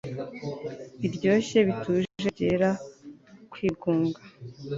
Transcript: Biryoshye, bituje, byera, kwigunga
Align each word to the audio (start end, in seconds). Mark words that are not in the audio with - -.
Biryoshye, 0.99 1.57
bituje, 1.67 2.19
byera, 2.35 2.69
kwigunga 3.51 4.19